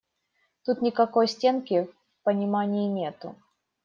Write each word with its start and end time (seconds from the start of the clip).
Тут 0.65 0.81
никакой 0.81 1.27
стенки 1.27 1.83
в 1.83 2.23
понимании 2.23 2.87
нету. 2.87 3.35